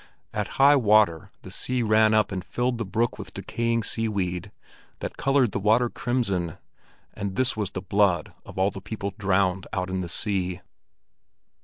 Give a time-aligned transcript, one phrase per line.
[0.33, 4.51] At high water the sea ran up and filled the brook with decaying seaweed
[4.97, 6.57] that colored the water crimson;
[7.13, 10.61] and this was the blood of all the people drowned out in the sea.